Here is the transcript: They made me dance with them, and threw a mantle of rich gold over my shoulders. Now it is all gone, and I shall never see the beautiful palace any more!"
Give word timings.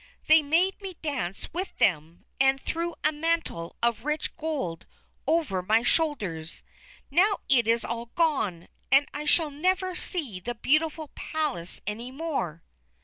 They 0.25 0.41
made 0.41 0.81
me 0.81 0.95
dance 1.03 1.53
with 1.53 1.77
them, 1.77 2.25
and 2.39 2.59
threw 2.59 2.95
a 3.03 3.11
mantle 3.11 3.75
of 3.83 4.03
rich 4.03 4.35
gold 4.35 4.87
over 5.27 5.61
my 5.61 5.83
shoulders. 5.83 6.63
Now 7.11 7.41
it 7.47 7.67
is 7.67 7.85
all 7.85 8.07
gone, 8.15 8.67
and 8.91 9.07
I 9.13 9.25
shall 9.25 9.51
never 9.51 9.93
see 9.93 10.39
the 10.39 10.55
beautiful 10.55 11.09
palace 11.09 11.81
any 11.85 12.09
more!" 12.09 12.63